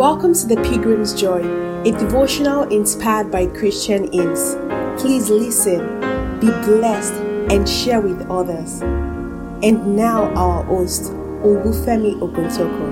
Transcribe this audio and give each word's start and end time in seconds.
Welcome 0.00 0.32
to 0.32 0.46
the 0.46 0.56
Pilgrim's 0.62 1.12
Joy, 1.12 1.42
a 1.82 1.92
devotional 1.92 2.62
inspired 2.62 3.30
by 3.30 3.44
Christian 3.48 4.10
hymns. 4.10 4.56
Please 4.98 5.28
listen, 5.28 6.00
be 6.40 6.46
blessed, 6.64 7.12
and 7.52 7.68
share 7.68 8.00
with 8.00 8.26
others. 8.30 8.80
And 8.80 9.96
now, 9.96 10.32
our 10.36 10.64
host, 10.64 11.12
Olufemi 11.42 12.18
Oguntoko. 12.18 12.88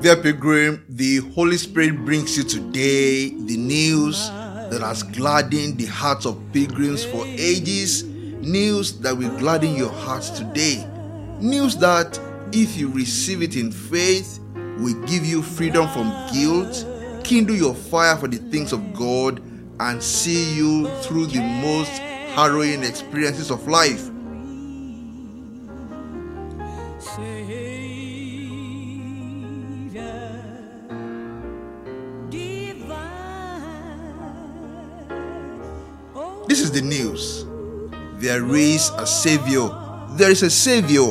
Dear 0.00 0.16
Pilgrim, 0.16 0.82
the 0.88 1.18
Holy 1.34 1.58
Spirit 1.58 2.02
brings 2.06 2.34
you 2.38 2.42
today 2.42 3.28
the 3.28 3.58
news 3.58 4.30
that 4.70 4.80
has 4.80 5.02
gladdened 5.02 5.76
the 5.76 5.84
hearts 5.84 6.24
of 6.24 6.40
pilgrims 6.54 7.04
for 7.04 7.26
ages, 7.26 8.04
news 8.04 8.98
that 9.00 9.14
will 9.14 9.36
gladden 9.36 9.74
your 9.76 9.92
hearts 9.92 10.30
today, 10.30 10.82
news 11.40 11.76
that, 11.76 12.18
if 12.52 12.74
you 12.78 12.88
receive 12.88 13.42
it 13.42 13.54
in 13.54 13.70
faith, 13.70 14.40
will 14.78 14.94
give 15.06 15.24
you 15.24 15.42
freedom 15.42 15.88
from 15.88 16.12
guilt, 16.32 16.86
kindle 17.24 17.56
your 17.56 17.74
fire 17.74 18.16
for 18.16 18.28
the 18.28 18.38
things 18.50 18.72
of 18.72 18.94
God, 18.94 19.42
and 19.80 20.02
see 20.02 20.54
you 20.54 20.88
through 21.02 21.26
the 21.26 21.40
most 21.40 21.90
harrowing 22.34 22.82
experiences 22.82 23.50
of 23.50 23.66
life. 23.66 24.10
This 36.48 36.60
is 36.60 36.70
the 36.70 36.80
news. 36.80 37.44
There 38.20 38.54
is 38.54 38.90
a 38.90 39.06
Savior. 39.06 39.68
There 40.10 40.30
is 40.30 40.42
a 40.42 40.50
Savior. 40.50 41.02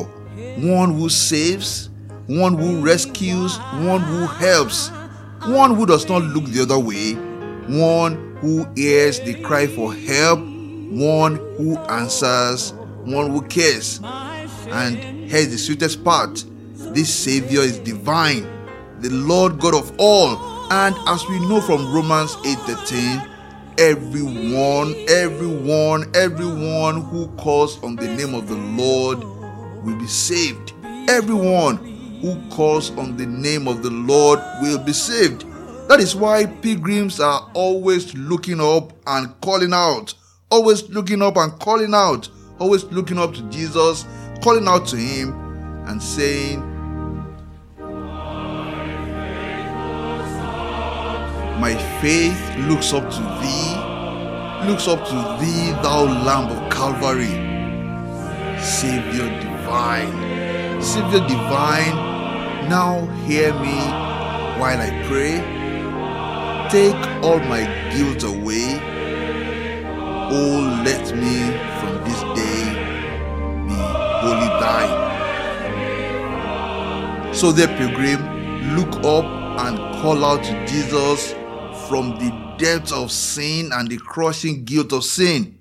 One 0.58 0.94
who 0.95 1.09
saves, 1.09 1.90
one 2.28 2.58
who 2.58 2.82
rescues, 2.82 3.58
one 3.58 4.02
who 4.02 4.26
helps, 4.26 4.90
one 5.45 5.76
who 5.76 5.86
does 5.86 6.09
not 6.09 6.23
look 6.23 6.45
the 6.45 6.62
other 6.64 6.80
way, 6.80 7.14
one 7.67 8.38
who 8.42 8.66
hears 8.76 9.20
the 9.20 9.34
cry 9.42 9.67
for 9.67 9.94
help, 9.94 10.40
one 10.40 11.36
who 11.58 11.78
answers, 11.90 12.73
one 13.04 13.32
who 13.32 13.42
cares. 13.44 14.00
And 14.70 14.98
here's 15.30 15.50
the 15.50 15.58
sweetest 15.58 16.04
part 16.04 16.44
this 16.73 17.14
Savior 17.14 17.62
is 17.62 17.78
divine, 17.80 18.44
the 19.02 19.10
Lord 19.10 19.60
God 19.60 19.76
of 19.76 19.94
all. 20.00 20.38
And 20.72 20.95
as 21.08 21.28
we 21.28 21.39
know 21.48 21.62
from 21.62 21.94
Romans 21.94 22.36
8 22.45 22.58
13, 22.60 23.32
everyone, 23.78 24.95
everyone, 25.10 26.10
everyone 26.16 27.02
who 27.02 27.28
calls 27.36 27.84
on 27.84 27.95
the 27.98 28.08
name 28.08 28.34
of 28.34 28.48
the 28.48 28.56
Lord 28.56 29.20
will 29.84 29.98
be 30.00 30.08
saved. 30.08 30.73
Everyone 31.08 31.95
who 32.21 32.41
calls 32.49 32.91
on 32.97 33.17
the 33.17 33.25
name 33.25 33.67
of 33.67 33.83
the 33.83 33.89
Lord 33.89 34.39
will 34.61 34.80
be 34.80 34.94
saved. 34.94 35.45
That 35.88 35.99
is 35.99 36.16
why 36.16 36.45
pilgrims 36.45 37.19
are 37.19 37.49
always 37.53 38.16
looking 38.16 38.59
up 38.59 38.94
and 39.05 39.39
calling 39.41 39.73
out, 39.73 40.13
always 40.49 40.89
looking 40.89 41.21
up 41.21 41.38
and 41.38 41.52
calling 41.59 41.93
out, 41.93 42.27
always 42.59 42.83
looking 42.86 43.19
up 43.19 43.33
to 43.36 43.41
Jesus, 43.49 44.05
calling 44.41 44.67
out 44.67 44.88
to 44.88 44.97
Him 44.97 45.33
and 45.88 46.02
saying, 46.02 46.71
My 51.59 51.75
faith 52.02 52.58
looks 52.67 52.91
up 52.93 53.09
to 53.09 53.21
thee, 53.41 54.69
looks 54.69 54.88
up 54.88 55.05
to 55.08 55.38
thee, 55.43 55.71
thou 55.83 56.03
Lamb 56.03 56.52
of 56.52 56.71
Calvary, 56.71 57.30
Savior 58.61 59.30
divine, 59.39 60.11
Savior 60.81 61.20
divine. 61.28 61.95
Now 62.70 63.06
hear 63.26 63.54
me 63.54 63.80
while 64.59 64.80
I 64.80 64.90
pray. 65.08 65.42
Take 66.70 66.95
all 67.23 67.40
my 67.40 67.64
guilt 67.94 68.23
away. 68.23 68.80
Oh, 70.32 70.82
let 70.83 71.16
me 71.16 71.52
from 71.80 72.04
this 72.04 72.22
day 72.36 72.64
be 73.67 73.76
wholly 74.22 74.49
thine. 74.60 75.05
So, 77.33 77.52
the 77.52 77.67
pilgrim, 77.67 78.22
look 78.76 78.95
up 79.05 79.26
and 79.66 79.78
call 80.02 80.23
out 80.26 80.44
to 80.44 80.66
Jesus 80.66 81.33
from 81.88 82.17
the 82.17 82.32
depths 82.58 82.92
of 82.92 83.11
sin 83.11 83.72
and 83.73 83.88
the 83.89 83.98
crushing 83.98 84.64
guilt 84.66 84.94
of 84.94 85.04
sin. 85.04 85.60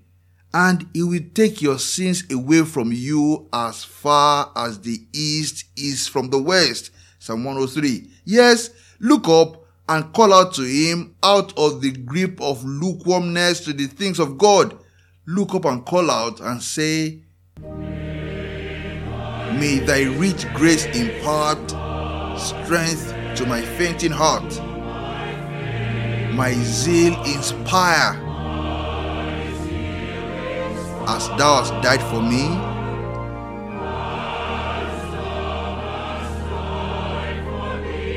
And 0.55 0.89
he 0.95 1.03
will 1.03 1.21
take 1.35 1.61
your 1.61 1.81
sins 1.81 2.23
away 2.31 2.63
from 2.63 2.93
you 2.93 3.49
as 3.53 3.83
far 3.83 4.53
as 4.55 4.81
the 4.81 5.01
east 5.13 5.65
is 5.77 6.07
from 6.07 6.31
the 6.31 6.41
west. 6.41 6.93
Psalm 7.19 7.43
103. 7.43 8.09
Yes, 8.25 8.71
look 9.01 9.29
up 9.29 9.65
and 9.89 10.13
call 10.13 10.33
out 10.33 10.55
to 10.55 10.63
him 10.63 11.17
out 11.25 11.53
of 11.59 11.81
the 11.81 11.91
grip 11.91 12.41
of 12.41 12.65
lukewarmness 12.65 13.65
to 13.65 13.73
the 13.73 13.89
things 13.89 14.21
of 14.21 14.39
God. 14.39 14.79
Look 15.27 15.55
up 15.57 15.65
and 15.65 15.85
call 15.85 16.09
out 16.09 16.41
and 16.41 16.63
say, 16.63 17.23
May 19.59 19.81
thy 19.81 20.05
rich 20.05 20.47
grace 20.55 20.85
impart 20.87 21.71
strength 22.39 23.13
to 23.37 23.47
my 23.47 23.61
fainting 23.61 24.13
heart. 24.13 24.45
My 26.35 26.53
zeal 26.63 27.21
inspire. 27.25 28.24
As 31.07 31.29
thou 31.39 31.63
hast 31.63 31.73
died 31.83 32.03
for 32.03 32.23
me, 32.23 32.45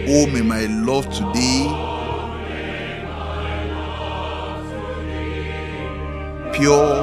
oh, 0.09 0.27
may 0.27 0.41
my 0.41 0.65
love 0.85 1.05
today 1.13 1.67
pure, 6.53 6.93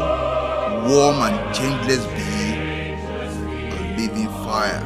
warm, 0.89 1.23
and 1.23 1.55
changeless 1.55 2.05
be 2.07 2.55
a 3.71 3.97
living 3.99 4.29
fire. 4.45 4.83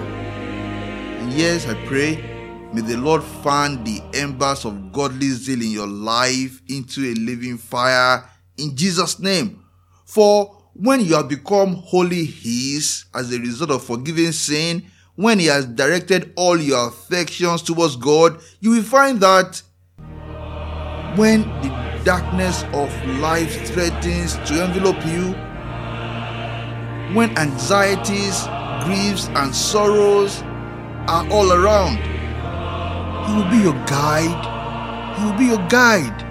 And 1.20 1.32
yes, 1.32 1.66
I 1.66 1.75
pray 1.87 2.38
May 2.70 2.82
the 2.82 2.98
Lord 2.98 3.25
fan 3.25 3.82
the 3.82 4.03
embers 4.12 4.66
of 4.66 4.92
godly 4.92 5.31
zeal 5.31 5.62
in 5.62 5.70
your 5.70 5.87
life 5.87 6.60
into 6.69 7.00
a 7.00 7.14
living 7.14 7.56
fire 7.56 8.28
in 8.58 8.76
Jesus' 8.76 9.19
name. 9.19 9.64
For 10.04 10.57
when 10.81 11.00
you 11.00 11.15
have 11.16 11.28
become 11.28 11.75
wholly 11.75 12.25
His 12.25 13.05
as 13.12 13.33
a 13.33 13.39
result 13.41 13.71
of 13.72 13.83
forgiving 13.83 14.31
sin, 14.31 14.84
when 15.16 15.41
He 15.41 15.47
has 15.47 15.66
directed 15.66 16.33
all 16.37 16.56
your 16.56 16.89
affections 16.89 17.62
towards 17.62 17.97
God, 17.97 18.41
you 18.61 18.71
will 18.71 18.83
find 18.84 19.21
that 19.21 19.61
when 21.17 21.43
the 21.62 22.00
darkness 22.05 22.62
of 22.72 22.94
life 23.19 23.67
threatens 23.67 24.34
to 24.49 24.65
envelop 24.65 25.05
you, 25.05 25.33
when 27.15 27.37
anxieties, 27.37 28.47
griefs, 28.84 29.28
and 29.34 29.53
sorrows 29.53 30.43
are 31.09 31.28
all 31.33 31.53
around, 31.53 31.97
he 33.27 33.34
will 33.34 33.50
be 33.50 33.59
your 33.59 33.84
guide. 33.87 35.19
He 35.19 35.25
will 35.25 35.38
be 35.38 35.47
your 35.47 35.69
guide. 35.69 36.25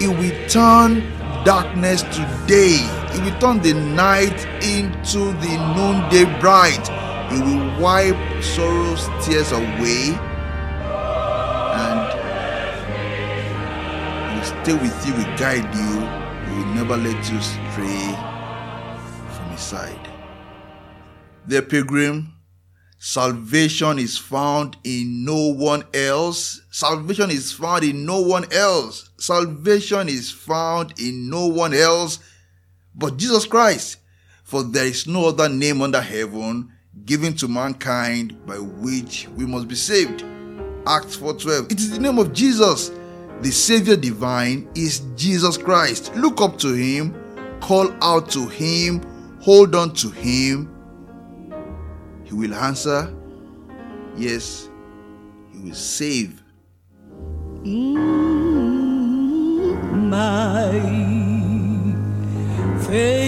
He 0.00 0.08
will 0.08 0.48
turn 0.48 1.15
darkness 1.46 2.02
to 2.02 2.44
day. 2.48 2.78
He 3.14 3.20
will 3.20 3.38
turn 3.38 3.62
the 3.62 3.72
night 3.72 4.44
into 4.64 5.32
the 5.38 5.54
noonday 5.76 6.24
bright. 6.40 6.88
He 7.30 7.40
will 7.40 7.80
wipe 7.80 8.42
sorrow's 8.42 9.06
tears 9.24 9.52
away 9.52 10.18
and 11.78 12.02
he 14.26 14.36
will 14.36 14.44
stay 14.44 14.74
with 14.74 15.06
you, 15.06 15.12
He 15.14 15.18
will 15.18 15.38
guide 15.38 15.72
you. 15.72 15.92
He 16.50 16.58
will 16.58 16.74
never 16.74 16.96
let 16.96 17.30
you 17.30 17.40
stray 17.40 18.10
from 19.30 19.50
his 19.52 19.60
side. 19.60 20.08
The 21.46 21.62
pilgrim, 21.62 22.32
Salvation 22.98 23.98
is 23.98 24.16
found 24.16 24.78
in 24.82 25.24
no 25.24 25.52
one 25.52 25.84
else. 25.92 26.62
Salvation 26.70 27.30
is 27.30 27.52
found 27.52 27.84
in 27.84 28.06
no 28.06 28.20
one 28.20 28.50
else. 28.52 29.10
Salvation 29.18 30.08
is 30.08 30.30
found 30.30 30.98
in 30.98 31.28
no 31.28 31.46
one 31.46 31.74
else 31.74 32.18
but 32.94 33.18
Jesus 33.18 33.44
Christ. 33.44 33.98
For 34.44 34.62
there 34.62 34.86
is 34.86 35.06
no 35.06 35.28
other 35.28 35.48
name 35.48 35.82
under 35.82 36.00
heaven 36.00 36.72
given 37.04 37.34
to 37.36 37.48
mankind 37.48 38.46
by 38.46 38.58
which 38.58 39.28
we 39.36 39.44
must 39.44 39.68
be 39.68 39.74
saved. 39.74 40.24
Acts 40.86 41.16
4:12. 41.16 41.70
It 41.70 41.78
is 41.78 41.90
the 41.90 42.00
name 42.00 42.18
of 42.18 42.32
Jesus. 42.32 42.90
The 43.42 43.50
Savior 43.50 43.96
divine 43.96 44.68
is 44.74 45.02
Jesus 45.16 45.58
Christ. 45.58 46.14
Look 46.16 46.40
up 46.40 46.58
to 46.60 46.72
him, 46.72 47.14
call 47.60 47.92
out 48.00 48.30
to 48.30 48.46
him, 48.48 49.02
hold 49.40 49.74
on 49.74 49.92
to 49.94 50.08
him 50.08 50.75
he 52.26 52.34
will 52.34 52.54
answer, 52.54 53.08
Yes, 54.16 54.68
He 55.52 55.58
will 55.60 55.74
save. 55.74 56.42
Mm, 57.62 58.08
my 60.10 60.70
faith, 62.86 63.25